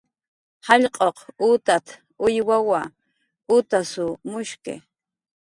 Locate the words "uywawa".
2.25-2.81